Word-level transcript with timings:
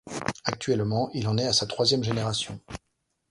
Actuellement, 0.45 1.11
il 1.13 1.27
en 1.27 1.37
est 1.37 1.45
à 1.45 1.53
sa 1.53 1.67
troisième 1.67 2.03
génération. 2.03 2.59